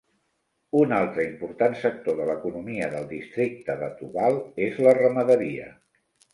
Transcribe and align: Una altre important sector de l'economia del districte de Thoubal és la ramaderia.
Una 0.77 0.95
altre 1.03 1.25
important 1.31 1.75
sector 1.83 2.17
de 2.21 2.25
l'economia 2.31 2.89
del 2.95 3.07
districte 3.13 3.79
de 3.85 3.93
Thoubal 4.01 4.43
és 4.71 4.83
la 4.89 4.99
ramaderia. 5.03 5.73